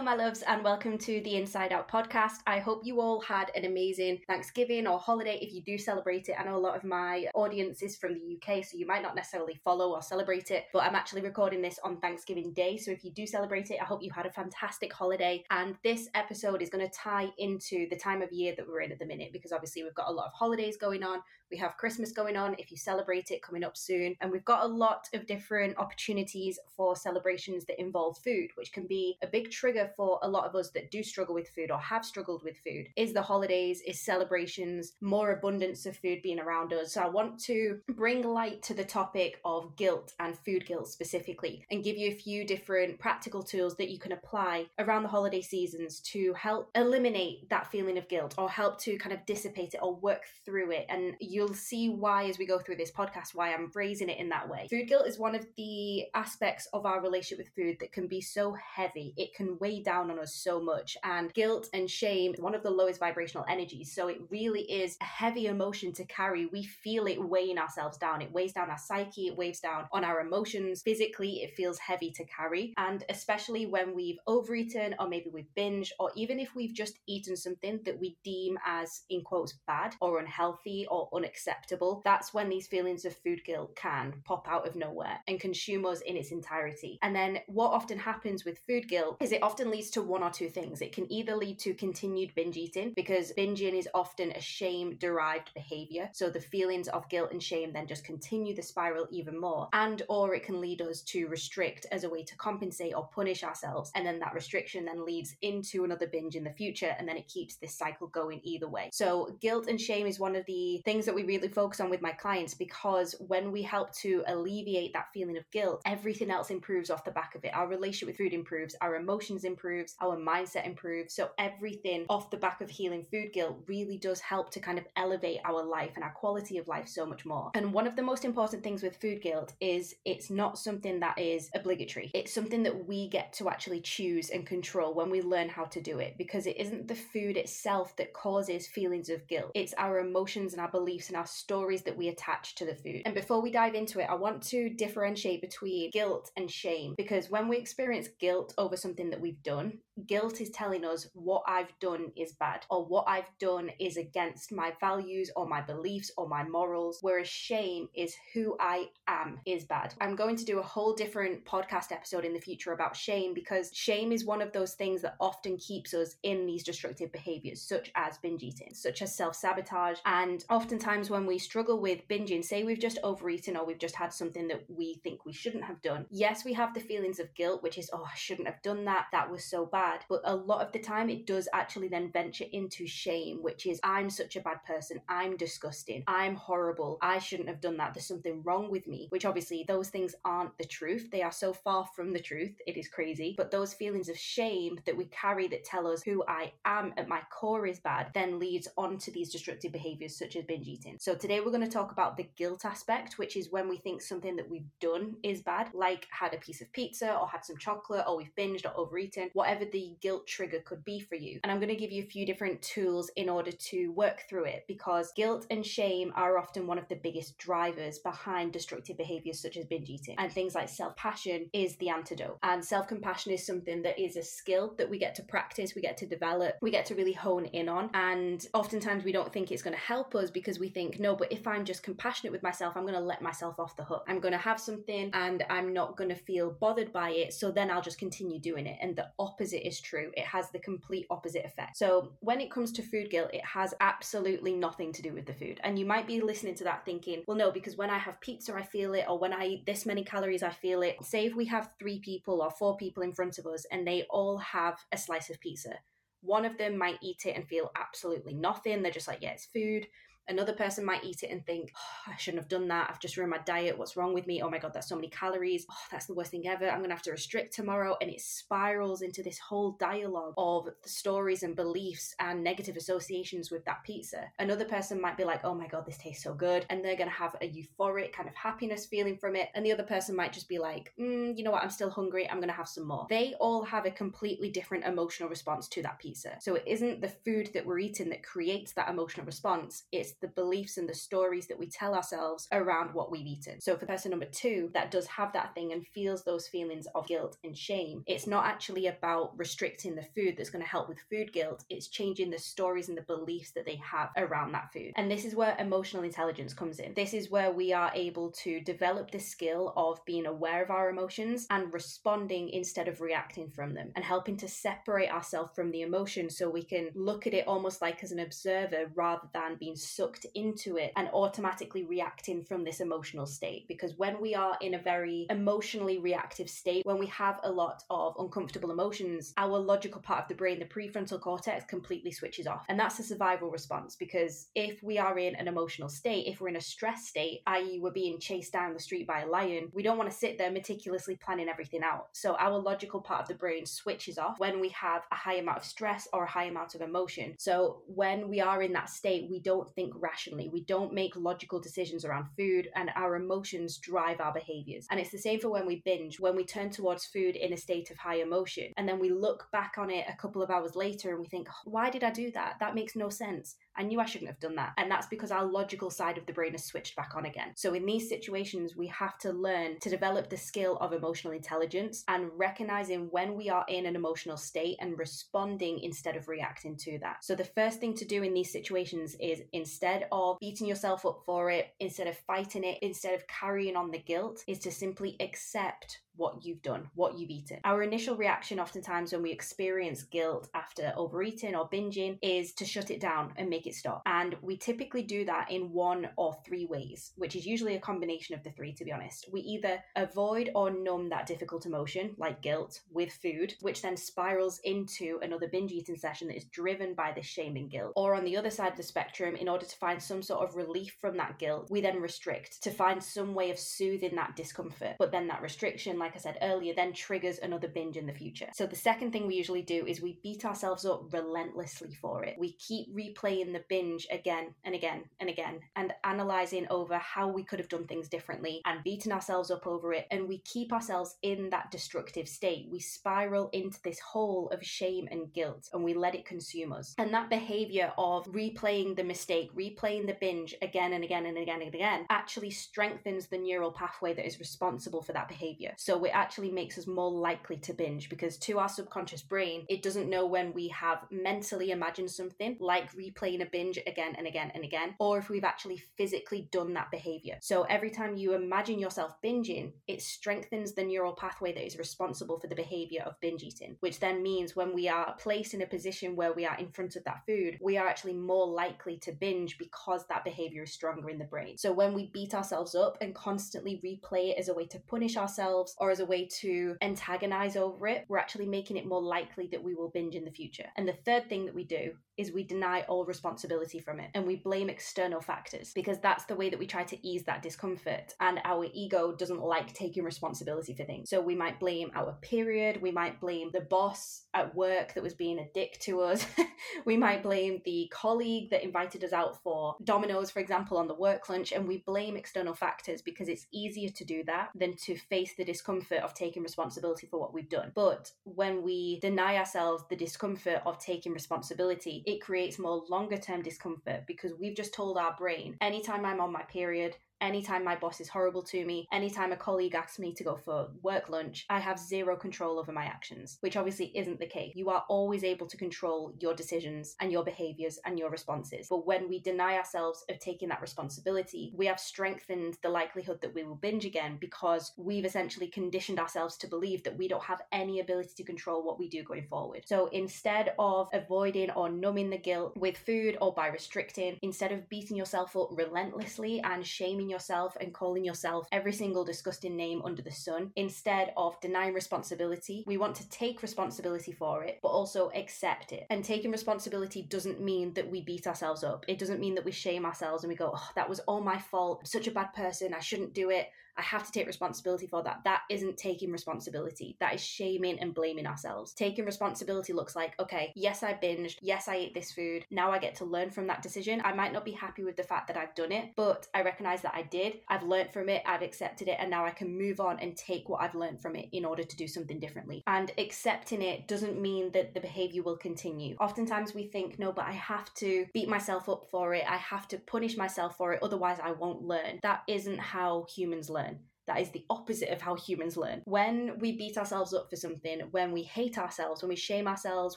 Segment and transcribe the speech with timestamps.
[0.00, 2.38] Hello, my loves, and welcome to the Inside Out podcast.
[2.46, 6.36] I hope you all had an amazing Thanksgiving or holiday if you do celebrate it.
[6.40, 9.14] I know a lot of my audience is from the UK, so you might not
[9.14, 12.78] necessarily follow or celebrate it, but I'm actually recording this on Thanksgiving Day.
[12.78, 15.44] So if you do celebrate it, I hope you had a fantastic holiday.
[15.50, 18.92] And this episode is going to tie into the time of year that we're in
[18.92, 21.18] at the minute because obviously we've got a lot of holidays going on.
[21.50, 24.16] We have Christmas going on if you celebrate it coming up soon.
[24.20, 28.86] And we've got a lot of different opportunities for celebrations that involve food, which can
[28.86, 31.78] be a big trigger for a lot of us that do struggle with food or
[31.78, 36.72] have struggled with food is the holidays, is celebrations, more abundance of food being around
[36.72, 36.94] us.
[36.94, 41.66] So I want to bring light to the topic of guilt and food guilt specifically
[41.70, 45.40] and give you a few different practical tools that you can apply around the holiday
[45.40, 49.80] seasons to help eliminate that feeling of guilt or help to kind of dissipate it
[49.82, 50.86] or work through it.
[50.88, 54.28] And you'll see why as we go through this podcast why I'm phrasing it in
[54.28, 54.66] that way.
[54.68, 58.20] Food guilt is one of the aspects of our relationship with food that can be
[58.20, 59.14] so heavy.
[59.16, 60.98] It can weigh down on us so much.
[61.02, 63.94] And guilt and shame, one of the lowest vibrational energies.
[63.94, 66.44] So it really is a heavy emotion to carry.
[66.44, 68.20] We feel it weighing ourselves down.
[68.20, 70.82] It weighs down our psyche, it weighs down on our emotions.
[70.82, 72.74] Physically, it feels heavy to carry.
[72.76, 77.34] And especially when we've overeaten, or maybe we've binged, or even if we've just eaten
[77.34, 82.66] something that we deem as, in quotes, bad or unhealthy or unacceptable, that's when these
[82.66, 86.98] feelings of food guilt can pop out of nowhere and consume us in its entirety.
[87.02, 90.30] And then what often happens with food guilt is it often leads to one or
[90.30, 90.80] two things.
[90.80, 95.54] It can either lead to continued binge eating because binging is often a shame derived
[95.54, 96.10] behavior.
[96.12, 99.68] So the feelings of guilt and shame then just continue the spiral even more.
[99.72, 103.44] And or it can lead us to restrict as a way to compensate or punish
[103.44, 103.92] ourselves.
[103.94, 106.94] And then that restriction then leads into another binge in the future.
[106.98, 108.90] And then it keeps this cycle going either way.
[108.92, 112.02] So guilt and shame is one of the things that we really focus on with
[112.02, 116.90] my clients because when we help to alleviate that feeling of guilt, everything else improves
[116.90, 117.54] off the back of it.
[117.54, 121.14] Our relationship with food improves, our emotions improves, our mindset improves.
[121.14, 124.86] So everything off the back of healing food guilt really does help to kind of
[124.96, 127.50] elevate our life and our quality of life so much more.
[127.54, 131.18] And one of the most important things with food guilt is it's not something that
[131.18, 132.10] is obligatory.
[132.14, 135.80] It's something that we get to actually choose and control when we learn how to
[135.80, 139.50] do it because it isn't the food itself that causes feelings of guilt.
[139.54, 143.02] It's our emotions and our beliefs and our stories that we attach to the food.
[143.04, 147.30] And before we dive into it, I want to differentiate between guilt and shame because
[147.30, 151.72] when we experience guilt over something that we've done, guilt is telling us what I've
[151.80, 156.28] done is bad or what I've done is against my values or my beliefs or
[156.28, 159.94] my morals, whereas shame is who I am is bad.
[160.00, 163.70] I'm going to do a whole different podcast episode in the future about shame because
[163.74, 167.90] shame is one of those things that often keeps us in these destructive behaviors, such
[167.94, 169.98] as binge eating, such as self sabotage.
[170.06, 174.12] And oftentimes, when we struggle with binging, say we've just overeaten or we've just had
[174.12, 177.62] something that we think we shouldn't have done, yes, we have the feelings of guilt,
[177.62, 179.06] which is, oh, I shouldn't have done that.
[179.12, 180.04] That was so bad bad.
[180.08, 183.80] But a lot of the time, it does actually then venture into shame, which is,
[183.82, 185.00] I'm such a bad person.
[185.08, 186.04] I'm disgusting.
[186.06, 186.98] I'm horrible.
[187.02, 187.94] I shouldn't have done that.
[187.94, 191.08] There's something wrong with me, which obviously those things aren't the truth.
[191.10, 192.54] They are so far from the truth.
[192.66, 193.34] It is crazy.
[193.36, 197.08] But those feelings of shame that we carry that tell us who I am at
[197.08, 200.79] my core is bad then leads on to these destructive behaviors such as binge eating.
[200.98, 204.02] So today we're going to talk about the guilt aspect, which is when we think
[204.02, 207.56] something that we've done is bad, like had a piece of pizza or had some
[207.56, 211.40] chocolate or we've binged or overeaten, whatever the guilt trigger could be for you.
[211.42, 214.44] And I'm going to give you a few different tools in order to work through
[214.44, 219.40] it because guilt and shame are often one of the biggest drivers behind destructive behaviors
[219.40, 220.14] such as binge eating.
[220.18, 222.38] And things like self passion is the antidote.
[222.42, 225.82] And self compassion is something that is a skill that we get to practice, we
[225.82, 227.90] get to develop, we get to really hone in on.
[227.94, 231.30] And oftentimes we don't think it's going to help us because we think, no, but
[231.32, 234.04] if I'm just compassionate with myself, I'm going to let myself off the hook.
[234.08, 237.32] I'm going to have something and I'm not going to feel bothered by it.
[237.32, 238.78] So then I'll just continue doing it.
[238.80, 240.10] And the opposite is true.
[240.14, 241.76] It has the complete opposite effect.
[241.76, 245.34] So when it comes to food guilt, it has absolutely nothing to do with the
[245.34, 245.60] food.
[245.64, 248.54] And you might be listening to that thinking, well, no, because when I have pizza,
[248.54, 250.96] I feel it, or when I eat this many calories, I feel it.
[251.02, 254.04] Say if we have three people or four people in front of us and they
[254.10, 255.74] all have a slice of pizza.
[256.22, 258.82] One of them might eat it and feel absolutely nothing.
[258.82, 259.86] They're just like, yeah, it's food.
[260.28, 262.88] Another person might eat it and think, oh, I shouldn't have done that.
[262.88, 263.76] I've just ruined my diet.
[263.76, 264.42] What's wrong with me?
[264.42, 265.66] Oh my God, that's so many calories.
[265.68, 266.68] Oh, that's the worst thing ever.
[266.68, 267.96] I'm going to have to restrict tomorrow.
[268.00, 273.50] And it spirals into this whole dialogue of the stories and beliefs and negative associations
[273.50, 274.24] with that pizza.
[274.38, 276.64] Another person might be like, oh my God, this tastes so good.
[276.70, 279.48] And they're going to have a euphoric kind of happiness feeling from it.
[279.54, 281.62] And the other person might just be like, mm, you know what?
[281.62, 282.28] I'm still hungry.
[282.28, 283.06] I'm going to have some more.
[283.10, 286.36] They all have a completely different emotional response to that pizza.
[286.40, 289.84] So it isn't the food that we're eating that creates that emotional response.
[289.92, 293.60] It's the beliefs and the stories that we tell ourselves around what we've eaten.
[293.60, 297.06] So for person number two that does have that thing and feels those feelings of
[297.06, 300.98] guilt and shame, it's not actually about restricting the food that's going to help with
[301.10, 301.64] food guilt.
[301.70, 304.92] It's changing the stories and the beliefs that they have around that food.
[304.96, 306.94] And this is where emotional intelligence comes in.
[306.94, 310.90] This is where we are able to develop the skill of being aware of our
[310.90, 315.82] emotions and responding instead of reacting from them and helping to separate ourselves from the
[315.82, 319.76] emotion so we can look at it almost like as an observer rather than being
[320.00, 323.68] sucked into it and automatically reacting from this emotional state.
[323.68, 327.82] Because when we are in a very emotionally reactive state, when we have a lot
[327.90, 332.64] of uncomfortable emotions, our logical part of the brain, the prefrontal cortex, completely switches off.
[332.70, 336.48] And that's a survival response because if we are in an emotional state, if we're
[336.48, 339.82] in a stress state, i.e., we're being chased down the street by a lion, we
[339.82, 342.06] don't want to sit there meticulously planning everything out.
[342.12, 345.58] So our logical part of the brain switches off when we have a high amount
[345.58, 347.34] of stress or a high amount of emotion.
[347.38, 351.60] So when we are in that state, we don't think rationally, we don't make logical
[351.60, 354.86] decisions around food, and our emotions drive our behaviors.
[354.90, 357.56] And it's the same for when we binge, when we turn towards food in a
[357.56, 360.76] state of high emotion, and then we look back on it a couple of hours
[360.76, 362.56] later and we think, oh, why did I do that?
[362.60, 363.56] That makes no sense.
[363.76, 364.72] I knew I shouldn't have done that.
[364.76, 367.52] And that's because our logical side of the brain has switched back on again.
[367.56, 372.04] So in these situations, we have to learn to develop the skill of emotional intelligence
[372.08, 376.98] and recognizing when we are in an emotional state and responding instead of reacting to
[376.98, 377.24] that.
[377.24, 379.79] So the first thing to do in these situations is instead
[380.10, 383.98] of beating yourself up for it, instead of fighting it, instead of carrying on the
[383.98, 387.58] guilt, is to simply accept what you've done, what you've eaten.
[387.64, 392.90] Our initial reaction, oftentimes, when we experience guilt after overeating or binging, is to shut
[392.90, 394.02] it down and make it stop.
[394.04, 398.34] And we typically do that in one or three ways, which is usually a combination
[398.34, 399.30] of the three, to be honest.
[399.32, 404.60] We either avoid or numb that difficult emotion, like guilt, with food, which then spirals
[404.64, 407.92] into another binge eating session that is driven by this shame and guilt.
[407.96, 410.56] Or on the other side of the spectrum, in order to find some sort of
[410.56, 414.96] relief from that guilt, we then restrict to find some way of soothing that discomfort.
[414.98, 418.48] But then that restriction, like I said earlier, then triggers another binge in the future.
[418.54, 422.36] So the second thing we usually do is we beat ourselves up relentlessly for it.
[422.38, 427.44] We keep replaying the binge again and again and again and analyzing over how we
[427.44, 430.06] could have done things differently and beating ourselves up over it.
[430.10, 432.68] And we keep ourselves in that destructive state.
[432.70, 436.94] We spiral into this hole of shame and guilt and we let it consume us.
[436.98, 441.60] And that behavior of replaying the mistake, replaying the binge again and again and again
[441.62, 445.74] and again actually strengthens the neural pathway that is responsible for that behavior.
[445.76, 449.82] So it actually makes us more likely to binge because to our subconscious brain, it
[449.82, 454.50] doesn't know when we have mentally imagined something like replaying a binge again and again
[454.54, 457.36] and again, or if we've actually physically done that behavior.
[457.40, 462.38] So every time you imagine yourself binging, it strengthens the neural pathway that is responsible
[462.40, 465.66] for the behavior of binge eating, which then means when we are placed in a
[465.66, 469.12] position where we are in front of that food, we are actually more likely to
[469.12, 471.58] binge because that behavior is stronger in the brain.
[471.58, 475.16] So when we beat ourselves up and constantly replay it as a way to punish
[475.16, 479.48] ourselves or as a way to antagonize over it, we're actually making it more likely
[479.52, 480.66] that we will binge in the future.
[480.76, 484.26] And the third thing that we do is we deny all responsibility from it and
[484.26, 488.14] we blame external factors because that's the way that we try to ease that discomfort.
[488.20, 491.08] And our ego doesn't like taking responsibility for things.
[491.08, 495.14] So we might blame our period, we might blame the boss at work that was
[495.14, 496.26] being a dick to us,
[496.84, 500.94] we might blame the colleague that invited us out for Domino's, for example, on the
[500.94, 504.96] work lunch, and we blame external factors because it's easier to do that than to
[504.96, 507.72] face the discomfort of taking responsibility for what we've done.
[507.74, 513.42] But when we deny ourselves the discomfort of taking responsibility, it creates more longer term
[513.42, 518.00] discomfort because we've just told our brain anytime I'm on my period, anytime my boss
[518.00, 521.60] is horrible to me, anytime a colleague asks me to go for work lunch, I
[521.60, 524.52] have zero control over my actions, which obviously isn't the case.
[524.54, 528.68] You are always able to control your decisions and your behaviors and your responses.
[528.68, 533.34] But when we deny ourselves of taking that responsibility, we have strengthened the likelihood that
[533.34, 537.42] we will binge again because we've essentially conditioned ourselves to believe that we don't have
[537.52, 539.62] any ability to control what we do going forward.
[539.66, 544.68] So instead of avoiding or numbing the guilt with food or by restricting, instead of
[544.68, 550.02] beating yourself up relentlessly and shaming yourself and calling yourself every single disgusting name under
[550.02, 550.52] the sun.
[550.56, 555.86] Instead of denying responsibility, we want to take responsibility for it, but also accept it.
[555.90, 558.84] And taking responsibility doesn't mean that we beat ourselves up.
[558.88, 561.38] It doesn't mean that we shame ourselves and we go, oh, that was all my
[561.38, 561.78] fault.
[561.80, 562.72] I'm such a bad person.
[562.74, 563.48] I shouldn't do it.
[563.80, 565.22] I have to take responsibility for that.
[565.24, 566.98] That isn't taking responsibility.
[567.00, 568.74] That is shaming and blaming ourselves.
[568.74, 571.36] Taking responsibility looks like, okay, yes, I binged.
[571.40, 572.44] Yes, I ate this food.
[572.50, 574.02] Now I get to learn from that decision.
[574.04, 576.82] I might not be happy with the fact that I've done it, but I recognize
[576.82, 577.40] that I did.
[577.48, 578.22] I've learned from it.
[578.26, 578.98] I've accepted it.
[579.00, 581.64] And now I can move on and take what I've learned from it in order
[581.64, 582.62] to do something differently.
[582.66, 585.96] And accepting it doesn't mean that the behavior will continue.
[586.00, 589.24] Oftentimes we think, no, but I have to beat myself up for it.
[589.26, 590.82] I have to punish myself for it.
[590.82, 592.00] Otherwise, I won't learn.
[592.02, 593.69] That isn't how humans learn.
[594.10, 595.82] That is the opposite of how humans learn.
[595.84, 599.96] When we beat ourselves up for something, when we hate ourselves, when we shame ourselves,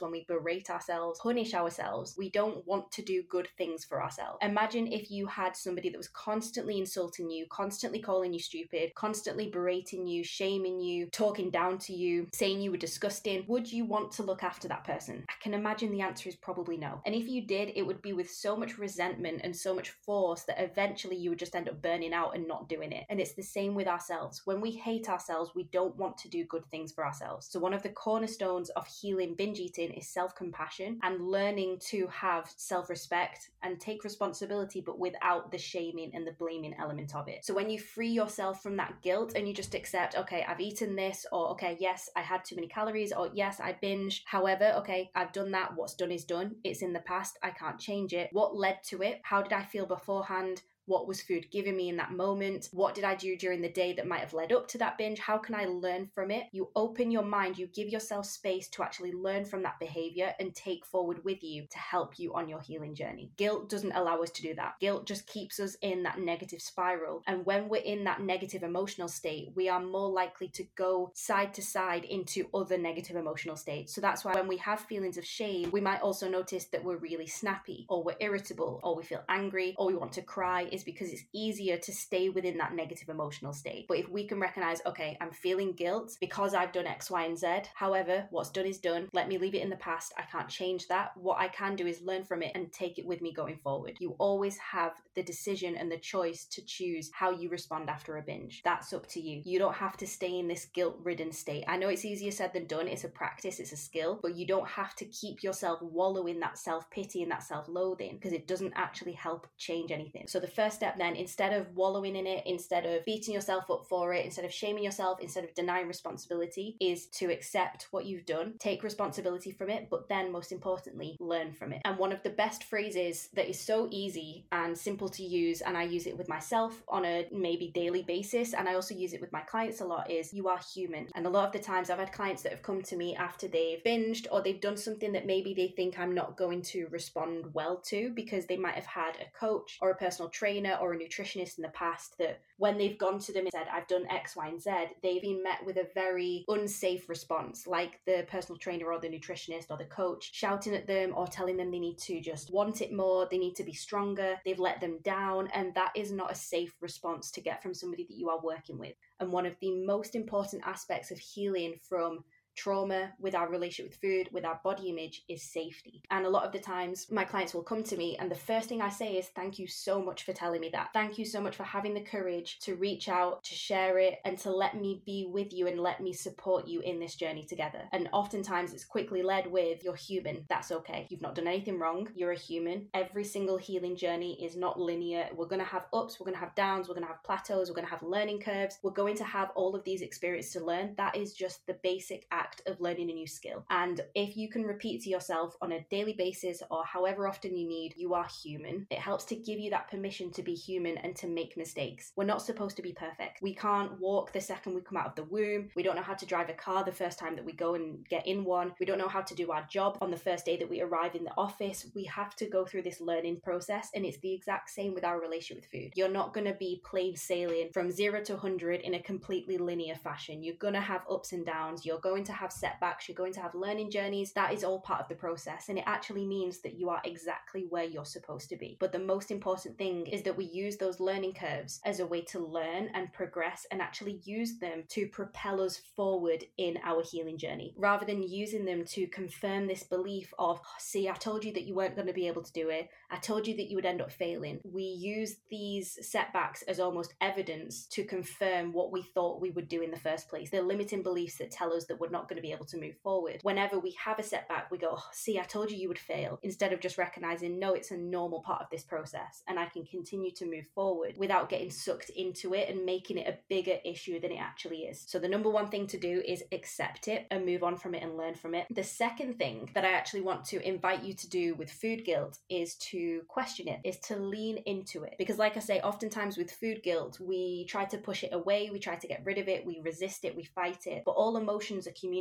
[0.00, 4.38] when we berate ourselves, punish ourselves, we don't want to do good things for ourselves.
[4.40, 9.50] Imagine if you had somebody that was constantly insulting you, constantly calling you stupid, constantly
[9.50, 13.44] berating you, shaming you, talking down to you, saying you were disgusting.
[13.48, 15.24] Would you want to look after that person?
[15.28, 17.00] I can imagine the answer is probably no.
[17.04, 20.44] And if you did, it would be with so much resentment and so much force
[20.44, 23.06] that eventually you would just end up burning out and not doing it.
[23.08, 24.42] And it's the same with our ourselves.
[24.44, 27.46] When we hate ourselves, we don't want to do good things for ourselves.
[27.50, 32.06] So, one of the cornerstones of healing binge eating is self compassion and learning to
[32.08, 37.28] have self respect and take responsibility, but without the shaming and the blaming element of
[37.28, 37.44] it.
[37.44, 40.96] So, when you free yourself from that guilt and you just accept, okay, I've eaten
[40.96, 44.20] this, or okay, yes, I had too many calories, or yes, I binged.
[44.26, 45.74] However, okay, I've done that.
[45.74, 46.56] What's done is done.
[46.62, 47.38] It's in the past.
[47.42, 48.28] I can't change it.
[48.32, 49.20] What led to it?
[49.22, 50.62] How did I feel beforehand?
[50.86, 52.68] What was food giving me in that moment?
[52.72, 55.18] What did I do during the day that might have led up to that binge?
[55.18, 56.44] How can I learn from it?
[56.52, 60.54] You open your mind, you give yourself space to actually learn from that behavior and
[60.54, 63.30] take forward with you to help you on your healing journey.
[63.38, 64.74] Guilt doesn't allow us to do that.
[64.78, 67.22] Guilt just keeps us in that negative spiral.
[67.26, 71.54] And when we're in that negative emotional state, we are more likely to go side
[71.54, 73.94] to side into other negative emotional states.
[73.94, 76.96] So that's why when we have feelings of shame, we might also notice that we're
[76.96, 80.84] really snappy or we're irritable or we feel angry or we want to cry is
[80.84, 83.86] because it's easier to stay within that negative emotional state.
[83.88, 87.38] But if we can recognize, okay, I'm feeling guilt because I've done X, Y, and
[87.38, 87.46] Z.
[87.74, 89.08] However, what's done is done.
[89.12, 90.12] Let me leave it in the past.
[90.18, 91.16] I can't change that.
[91.16, 93.96] What I can do is learn from it and take it with me going forward.
[94.00, 98.22] You always have the decision and the choice to choose how you respond after a
[98.22, 98.62] binge.
[98.64, 99.42] That's up to you.
[99.44, 101.64] You don't have to stay in this guilt ridden state.
[101.68, 102.88] I know it's easier said than done.
[102.88, 106.58] It's a practice, it's a skill, but you don't have to keep yourself wallowing that
[106.58, 110.26] self pity and that self loathing because it doesn't actually help change anything.
[110.26, 113.70] So the first first step then, instead of wallowing in it, instead of beating yourself
[113.70, 118.06] up for it, instead of shaming yourself, instead of denying responsibility, is to accept what
[118.06, 121.82] you've done, take responsibility from it, but then most importantly, learn from it.
[121.84, 125.76] And one of the best phrases that is so easy and simple to use, and
[125.76, 129.20] I use it with myself on a maybe daily basis, and I also use it
[129.20, 131.08] with my clients a lot, is you are human.
[131.14, 133.48] And a lot of the times I've had clients that have come to me after
[133.48, 137.52] they've binged or they've done something that maybe they think I'm not going to respond
[137.52, 140.92] well to because they might have had a coach or a personal trainer trainer or
[140.92, 144.06] a nutritionist in the past that when they've gone to them and said, I've done
[144.10, 144.70] X, Y, and Z,
[145.02, 149.70] they've been met with a very unsafe response, like the personal trainer or the nutritionist
[149.70, 152.92] or the coach shouting at them or telling them they need to just want it
[152.92, 156.36] more, they need to be stronger, they've let them down, and that is not a
[156.36, 158.94] safe response to get from somebody that you are working with.
[159.20, 164.00] And one of the most important aspects of healing from trauma with our relationship with
[164.00, 166.02] food, with our body image is safety.
[166.10, 168.68] And a lot of the times my clients will come to me and the first
[168.68, 170.90] thing I say is thank you so much for telling me that.
[170.92, 174.38] Thank you so much for having the courage to reach out, to share it and
[174.38, 177.82] to let me be with you and let me support you in this journey together.
[177.92, 180.44] And oftentimes it's quickly led with you're human.
[180.48, 181.06] That's okay.
[181.10, 182.08] You've not done anything wrong.
[182.14, 182.88] You're a human.
[182.94, 185.28] Every single healing journey is not linear.
[185.34, 187.68] We're going to have ups, we're going to have downs, we're going to have plateaus,
[187.68, 188.78] we're going to have learning curves.
[188.82, 190.94] We're going to have all of these experiences to learn.
[190.96, 193.64] That is just the basic act act of learning a new skill.
[193.70, 197.66] And if you can repeat to yourself on a daily basis or however often you
[197.68, 201.16] need, you are human, it helps to give you that permission to be human and
[201.16, 202.12] to make mistakes.
[202.16, 203.42] We're not supposed to be perfect.
[203.42, 205.70] We can't walk the second we come out of the womb.
[205.74, 208.06] We don't know how to drive a car the first time that we go and
[208.08, 208.72] get in one.
[208.78, 211.14] We don't know how to do our job on the first day that we arrive
[211.14, 211.86] in the office.
[211.94, 215.20] We have to go through this learning process, and it's the exact same with our
[215.20, 215.92] relationship with food.
[215.94, 219.94] You're not going to be plain sailing from zero to 100 in a completely linear
[219.94, 220.42] fashion.
[220.42, 221.84] You're going to have ups and downs.
[221.84, 224.32] You're going to have setbacks, you're going to have learning journeys.
[224.32, 225.68] That is all part of the process.
[225.68, 228.76] And it actually means that you are exactly where you're supposed to be.
[228.80, 232.22] But the most important thing is that we use those learning curves as a way
[232.22, 237.38] to learn and progress and actually use them to propel us forward in our healing
[237.38, 241.64] journey rather than using them to confirm this belief of, see, I told you that
[241.64, 242.88] you weren't going to be able to do it.
[243.10, 244.60] I told you that you would end up failing.
[244.64, 249.82] We use these setbacks as almost evidence to confirm what we thought we would do
[249.82, 250.50] in the first place.
[250.50, 252.80] They're limiting beliefs that tell us that we're not not going to be able to
[252.80, 253.40] move forward.
[253.42, 256.38] Whenever we have a setback, we go, oh, see, I told you you would fail,
[256.42, 259.84] instead of just recognizing, no, it's a normal part of this process and I can
[259.84, 264.20] continue to move forward without getting sucked into it and making it a bigger issue
[264.20, 265.04] than it actually is.
[265.06, 268.02] So the number one thing to do is accept it and move on from it
[268.02, 268.66] and learn from it.
[268.70, 272.38] The second thing that I actually want to invite you to do with food guilt
[272.48, 275.14] is to question it, is to lean into it.
[275.18, 278.78] Because, like I say, oftentimes with food guilt, we try to push it away, we
[278.78, 281.02] try to get rid of it, we resist it, we fight it.
[281.04, 282.13] But all emotions communicating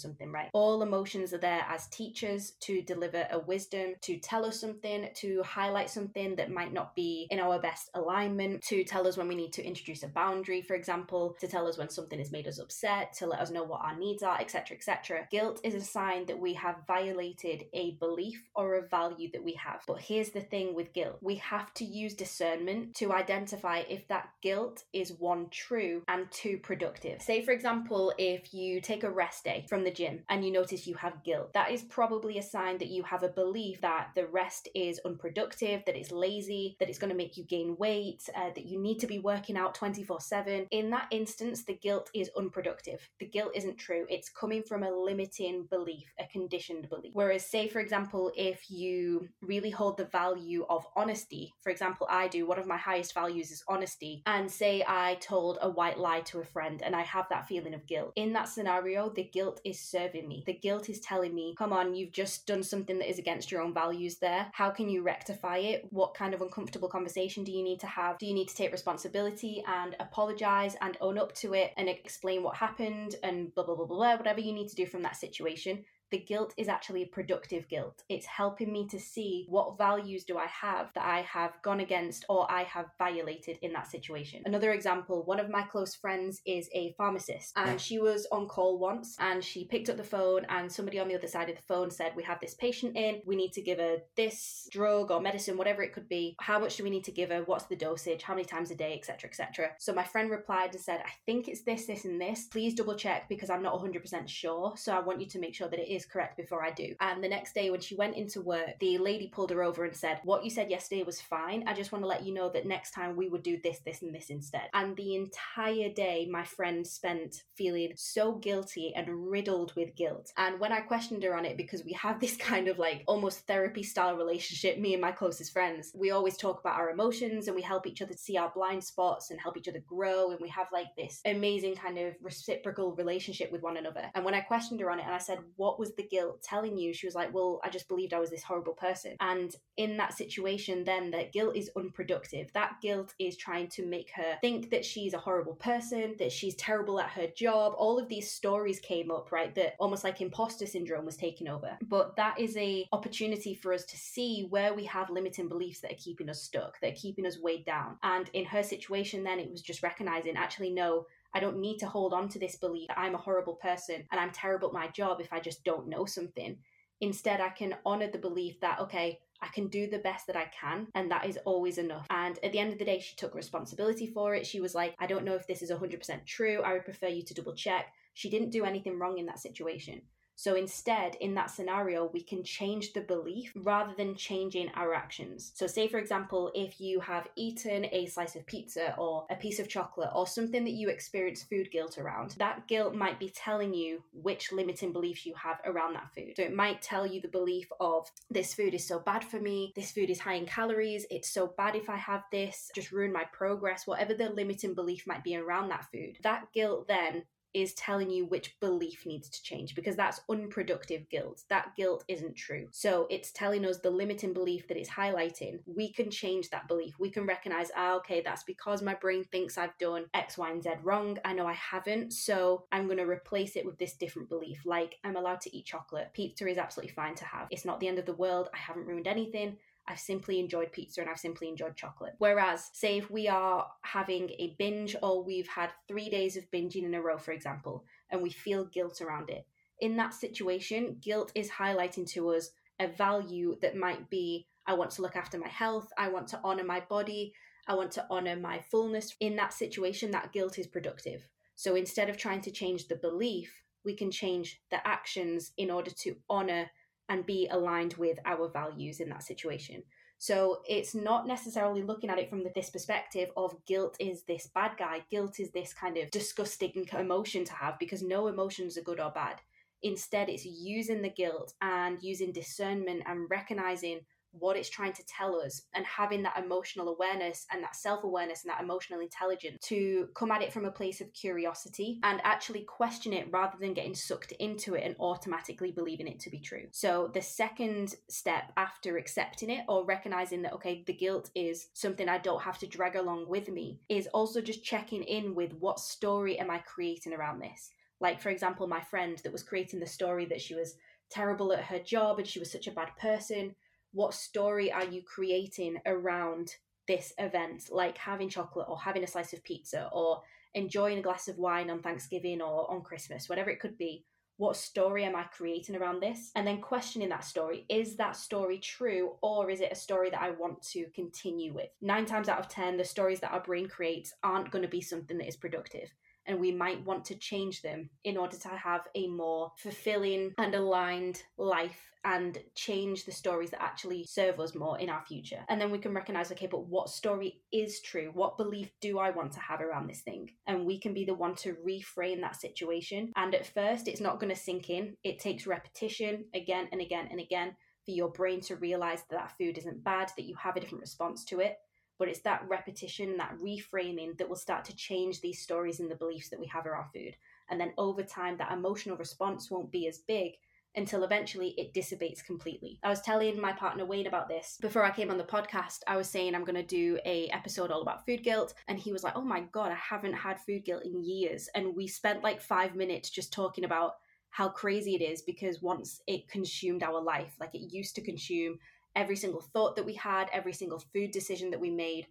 [0.00, 0.50] something, right?
[0.52, 5.42] All emotions are there as teachers to deliver a wisdom, to tell us something, to
[5.42, 9.34] highlight something that might not be in our best alignment, to tell us when we
[9.34, 12.58] need to introduce a boundary, for example, to tell us when something has made us
[12.58, 15.26] upset, to let us know what our needs are, etc., etc.
[15.30, 19.52] Guilt is a sign that we have violated a belief or a value that we
[19.54, 19.82] have.
[19.86, 24.30] But here's the thing with guilt we have to use discernment to identify if that
[24.42, 27.22] guilt is one, true, and two, productive.
[27.22, 30.86] Say, for example, if you take a rest day from the gym and you notice
[30.86, 34.26] you have guilt, that is probably a sign that you have a belief that the
[34.26, 38.50] rest is unproductive, that it's lazy, that it's going to make you gain weight, uh,
[38.54, 40.66] that you need to be working out 24 7.
[40.70, 43.08] In that instance, the guilt is unproductive.
[43.18, 44.06] The guilt isn't true.
[44.08, 47.12] It's coming from a limiting belief, a conditioned belief.
[47.14, 52.28] Whereas, say, for example, if you really hold the value of honesty, for example, I
[52.28, 56.20] do, one of my highest values is honesty, and say I told a white lie
[56.20, 58.12] to a friend and I have that feeling of guilt.
[58.16, 60.42] In that scenario, the guilt is serving me.
[60.46, 63.62] The guilt is telling me, come on, you've just done something that is against your
[63.62, 64.50] own values there.
[64.52, 65.86] How can you rectify it?
[65.90, 68.18] What kind of uncomfortable conversation do you need to have?
[68.18, 72.42] Do you need to take responsibility and apologize and own up to it and explain
[72.42, 75.84] what happened and blah, blah, blah, blah, whatever you need to do from that situation?
[76.10, 78.02] The guilt is actually a productive guilt.
[78.08, 82.24] It's helping me to see what values do I have that I have gone against
[82.28, 84.42] or I have violated in that situation.
[84.44, 88.78] Another example, one of my close friends is a pharmacist and she was on call
[88.78, 91.62] once and she picked up the phone and somebody on the other side of the
[91.62, 95.20] phone said, We have this patient in, we need to give her this drug or
[95.20, 96.36] medicine, whatever it could be.
[96.40, 97.42] How much do we need to give her?
[97.44, 98.22] What's the dosage?
[98.22, 99.28] How many times a day, etc.
[99.30, 99.70] etc.
[99.78, 102.46] So my friend replied and said, I think it's this, this, and this.
[102.46, 104.74] Please double check because I'm not 100% sure.
[104.76, 106.94] So I want you to make sure that it is is correct before I do.
[107.00, 109.94] And the next day, when she went into work, the lady pulled her over and
[109.94, 111.64] said, What you said yesterday was fine.
[111.66, 114.02] I just want to let you know that next time we would do this, this,
[114.02, 114.68] and this instead.
[114.74, 120.32] And the entire day, my friend spent feeling so guilty and riddled with guilt.
[120.36, 123.46] And when I questioned her on it, because we have this kind of like almost
[123.46, 127.54] therapy style relationship, me and my closest friends, we always talk about our emotions and
[127.54, 130.30] we help each other see our blind spots and help each other grow.
[130.30, 134.10] And we have like this amazing kind of reciprocal relationship with one another.
[134.14, 136.42] And when I questioned her on it and I said, What was was the guilt
[136.42, 136.92] telling you?
[136.92, 139.16] She was like, Well, I just believed I was this horrible person.
[139.20, 142.52] And in that situation, then that guilt is unproductive.
[142.52, 146.54] That guilt is trying to make her think that she's a horrible person, that she's
[146.56, 147.74] terrible at her job.
[147.76, 149.54] All of these stories came up, right?
[149.54, 151.78] That almost like imposter syndrome was taking over.
[151.82, 155.92] But that is a opportunity for us to see where we have limiting beliefs that
[155.92, 157.96] are keeping us stuck, that are keeping us weighed down.
[158.02, 161.86] And in her situation, then it was just recognizing actually, no, I don't need to
[161.86, 164.88] hold on to this belief that I'm a horrible person and I'm terrible at my
[164.88, 166.56] job if I just don't know something.
[167.00, 170.46] Instead, I can honor the belief that, okay, I can do the best that I
[170.46, 172.06] can, and that is always enough.
[172.10, 174.46] And at the end of the day, she took responsibility for it.
[174.46, 176.60] She was like, I don't know if this is 100% true.
[176.62, 177.86] I would prefer you to double check.
[178.12, 180.02] She didn't do anything wrong in that situation.
[180.40, 185.52] So instead, in that scenario, we can change the belief rather than changing our actions.
[185.54, 189.58] So, say for example, if you have eaten a slice of pizza or a piece
[189.58, 193.74] of chocolate or something that you experience food guilt around, that guilt might be telling
[193.74, 196.32] you which limiting beliefs you have around that food.
[196.38, 199.74] So, it might tell you the belief of this food is so bad for me,
[199.76, 203.12] this food is high in calories, it's so bad if I have this, just ruin
[203.12, 206.16] my progress, whatever the limiting belief might be around that food.
[206.22, 207.24] That guilt then
[207.54, 211.42] is telling you which belief needs to change because that's unproductive guilt.
[211.48, 212.68] That guilt isn't true.
[212.70, 215.60] So it's telling us the limiting belief that it's highlighting.
[215.66, 216.98] We can change that belief.
[216.98, 220.62] We can recognize, ah, okay, that's because my brain thinks I've done X, Y, and
[220.62, 221.18] Z wrong.
[221.24, 222.12] I know I haven't.
[222.12, 224.62] So I'm going to replace it with this different belief.
[224.64, 226.10] Like I'm allowed to eat chocolate.
[226.12, 227.48] Pizza is absolutely fine to have.
[227.50, 228.48] It's not the end of the world.
[228.54, 229.56] I haven't ruined anything.
[229.90, 232.14] I've simply enjoyed pizza and I've simply enjoyed chocolate.
[232.18, 236.84] Whereas, say if we are having a binge or we've had three days of binging
[236.84, 239.46] in a row, for example, and we feel guilt around it,
[239.80, 244.92] in that situation, guilt is highlighting to us a value that might be I want
[244.92, 247.32] to look after my health, I want to honor my body,
[247.66, 249.16] I want to honor my fullness.
[249.18, 251.26] In that situation, that guilt is productive.
[251.56, 253.52] So instead of trying to change the belief,
[253.84, 256.70] we can change the actions in order to honor
[257.10, 259.82] and be aligned with our values in that situation.
[260.18, 264.48] So it's not necessarily looking at it from the, this perspective of guilt is this
[264.54, 268.82] bad guy, guilt is this kind of disgusting emotion to have because no emotions are
[268.82, 269.40] good or bad.
[269.82, 274.00] Instead, it's using the guilt and using discernment and recognizing
[274.32, 278.44] what it's trying to tell us and having that emotional awareness and that self awareness
[278.44, 282.62] and that emotional intelligence to come at it from a place of curiosity and actually
[282.62, 286.66] question it rather than getting sucked into it and automatically believing it to be true.
[286.70, 292.08] So, the second step after accepting it or recognizing that, okay, the guilt is something
[292.08, 295.80] I don't have to drag along with me, is also just checking in with what
[295.80, 297.70] story am I creating around this.
[298.00, 300.76] Like, for example, my friend that was creating the story that she was
[301.10, 303.54] terrible at her job and she was such a bad person
[303.92, 306.54] what story are you creating around
[306.86, 310.22] this event, like having chocolate or having a slice of pizza or
[310.54, 314.04] enjoying a glass of wine on Thanksgiving or on Christmas, whatever it could be.
[314.38, 316.32] What story am I creating around this?
[316.34, 317.66] And then questioning that story.
[317.68, 321.68] Is that story true or is it a story that I want to continue with?
[321.82, 324.80] Nine times out of 10, the stories that our brain creates aren't going to be
[324.80, 325.92] something that is productive
[326.30, 330.54] and we might want to change them in order to have a more fulfilling and
[330.54, 335.40] aligned life and change the stories that actually serve us more in our future.
[335.48, 338.12] And then we can recognize okay, but what story is true?
[338.14, 340.30] What belief do I want to have around this thing?
[340.46, 343.10] And we can be the one to reframe that situation.
[343.16, 347.08] And at first, it's not going to sink in, it takes repetition again and again
[347.10, 350.56] and again for your brain to realize that that food isn't bad, that you have
[350.56, 351.56] a different response to it
[352.00, 355.94] but it's that repetition, that reframing that will start to change these stories and the
[355.94, 357.14] beliefs that we have around food.
[357.50, 360.32] And then over time, that emotional response won't be as big
[360.76, 362.78] until eventually it dissipates completely.
[362.82, 365.80] I was telling my partner Wayne about this before I came on the podcast.
[365.86, 368.92] I was saying I'm going to do a episode all about food guilt and he
[368.92, 372.22] was like, "Oh my god, I haven't had food guilt in years." And we spent
[372.22, 373.96] like 5 minutes just talking about
[374.30, 378.58] how crazy it is because once it consumed our life, like it used to consume
[378.96, 382.06] every single thought that we had, every single food decision that we made,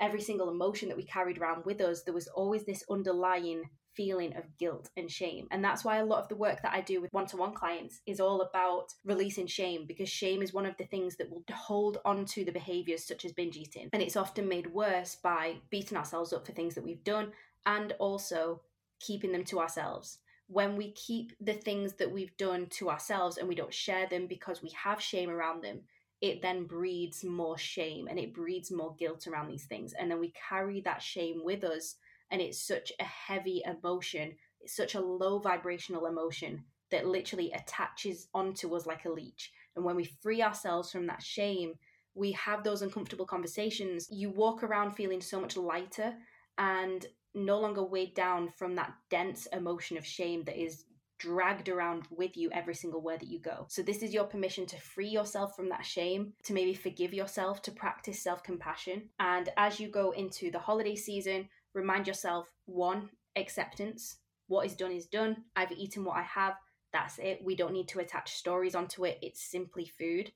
[0.00, 3.64] every single emotion that we carried around with us, there was always this underlying
[3.94, 5.46] feeling of guilt and shame.
[5.50, 7.54] And that's why a lot of the work that I do with one to one
[7.54, 11.44] clients is all about releasing shame because shame is one of the things that will
[11.52, 13.90] hold on to the behaviors such as binge eating.
[13.92, 17.32] And it's often made worse by beating ourselves up for things that we've done
[17.66, 18.62] and also
[19.00, 20.18] keeping them to ourselves.
[20.48, 24.26] When we keep the things that we've done to ourselves and we don't share them
[24.26, 25.80] because we have shame around them,
[26.22, 29.92] it then breeds more shame and it breeds more guilt around these things.
[29.92, 31.96] And then we carry that shame with us.
[32.30, 38.28] And it's such a heavy emotion, it's such a low vibrational emotion that literally attaches
[38.32, 39.52] onto us like a leech.
[39.74, 41.74] And when we free ourselves from that shame,
[42.14, 44.06] we have those uncomfortable conversations.
[44.10, 46.14] You walk around feeling so much lighter
[46.58, 47.04] and
[47.34, 50.84] no longer weighed down from that dense emotion of shame that is
[51.22, 53.66] dragged around with you every single where that you go.
[53.68, 57.62] So, this is your permission to free yourself from that shame, to maybe forgive yourself,
[57.62, 59.08] to practice self compassion.
[59.20, 64.16] And as you go into the holiday season, remind yourself one, acceptance.
[64.48, 65.44] What is done is done.
[65.54, 66.54] I've eaten what I have.
[66.92, 67.40] That's it.
[67.44, 69.18] We don't need to attach stories onto it.
[69.22, 70.32] It's simply food.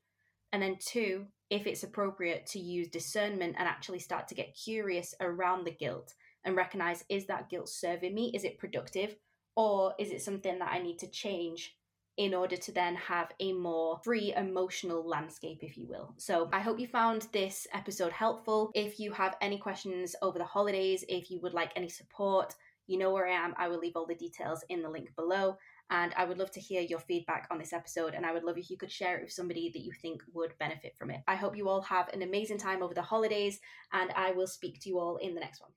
[0.52, 5.14] And then two, if it's appropriate to use discernment and actually start to get curious
[5.20, 8.30] around the guilt and recognize is that guilt serving me?
[8.32, 9.16] Is it productive?
[9.56, 11.76] Or is it something that I need to change
[12.16, 16.14] in order to then have a more free emotional landscape, if you will.
[16.16, 18.70] So I hope you found this episode helpful.
[18.74, 22.54] If you have any questions over the holidays, if you would like any support,
[22.86, 23.54] you know where I am.
[23.58, 25.58] I will leave all the details in the link below.
[25.90, 28.14] And I would love to hear your feedback on this episode.
[28.14, 30.56] And I would love if you could share it with somebody that you think would
[30.58, 31.20] benefit from it.
[31.28, 33.60] I hope you all have an amazing time over the holidays.
[33.92, 35.70] And I will speak to you all in the next one.